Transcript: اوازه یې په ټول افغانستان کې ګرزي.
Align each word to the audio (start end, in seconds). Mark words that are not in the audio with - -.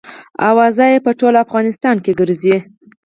اوازه 0.49 0.83
یې 0.91 0.99
په 1.05 1.11
ټول 1.19 1.33
افغانستان 1.45 1.95
کې 2.03 2.11
ګرزي. 2.19 2.57